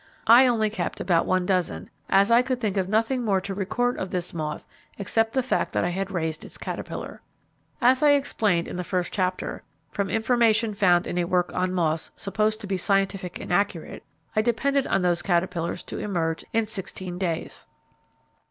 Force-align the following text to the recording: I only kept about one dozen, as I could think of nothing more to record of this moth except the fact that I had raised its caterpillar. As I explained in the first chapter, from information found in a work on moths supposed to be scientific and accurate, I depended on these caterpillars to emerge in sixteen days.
I 0.25 0.47
only 0.47 0.71
kept 0.71 0.99
about 0.99 1.27
one 1.27 1.45
dozen, 1.45 1.91
as 2.09 2.31
I 2.31 2.41
could 2.41 2.59
think 2.59 2.75
of 2.75 2.89
nothing 2.89 3.23
more 3.23 3.39
to 3.41 3.53
record 3.53 3.99
of 3.99 4.09
this 4.09 4.33
moth 4.33 4.67
except 4.97 5.33
the 5.33 5.43
fact 5.43 5.73
that 5.73 5.83
I 5.83 5.89
had 5.91 6.09
raised 6.09 6.43
its 6.43 6.57
caterpillar. 6.57 7.21
As 7.81 8.01
I 8.01 8.13
explained 8.13 8.67
in 8.67 8.77
the 8.77 8.83
first 8.83 9.13
chapter, 9.13 9.61
from 9.91 10.09
information 10.09 10.73
found 10.73 11.05
in 11.05 11.19
a 11.19 11.25
work 11.25 11.53
on 11.53 11.71
moths 11.71 12.09
supposed 12.15 12.59
to 12.61 12.65
be 12.67 12.77
scientific 12.77 13.39
and 13.39 13.53
accurate, 13.53 14.01
I 14.35 14.41
depended 14.41 14.87
on 14.87 15.03
these 15.03 15.21
caterpillars 15.21 15.83
to 15.83 15.99
emerge 15.99 16.43
in 16.51 16.65
sixteen 16.65 17.19
days. 17.19 17.67